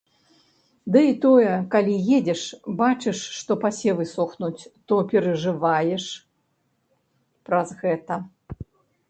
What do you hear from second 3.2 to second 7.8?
што пасевы сохнуць, то перажываеш праз